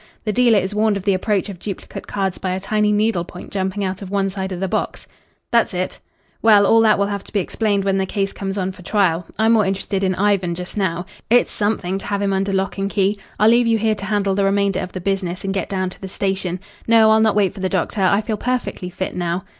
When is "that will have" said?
6.81-7.23